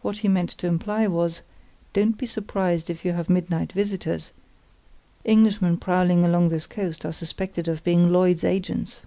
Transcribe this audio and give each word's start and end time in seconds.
What 0.00 0.16
he 0.24 0.28
meant 0.28 0.48
to 0.56 0.66
imply 0.66 1.06
was, 1.06 1.42
"Don't 1.92 2.16
be 2.16 2.24
surprised 2.24 2.88
if 2.88 3.04
you 3.04 3.12
have 3.12 3.28
midnight 3.28 3.72
visitors; 3.72 4.32
Englishmen 5.26 5.76
prowling 5.76 6.24
along 6.24 6.48
this 6.48 6.66
coast 6.66 7.04
are 7.04 7.12
suspected 7.12 7.68
of 7.68 7.84
being 7.84 8.10
Lloyd's 8.10 8.42
agents." 8.42 9.02